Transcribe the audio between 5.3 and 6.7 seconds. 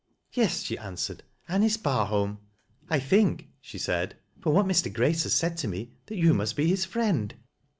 said to me, that you musi be